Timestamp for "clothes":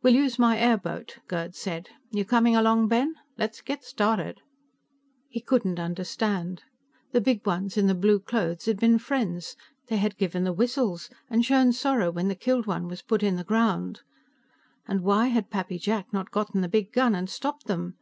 8.20-8.66